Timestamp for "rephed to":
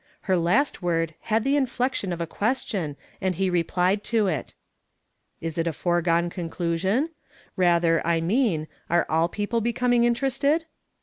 3.51-4.25